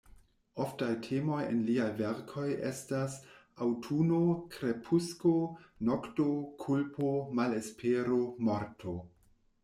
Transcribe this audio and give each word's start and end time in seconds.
Oftaj 0.63 0.93
temoj 1.07 1.39
en 1.47 1.57
liaj 1.65 1.89
verkoj 1.97 2.45
estas: 2.69 3.17
aŭtuno, 3.65 4.21
krepusko, 4.55 5.33
nokto; 5.89 6.25
kulpo, 6.63 7.11
malespero, 7.41 8.19
morto. 8.49 8.95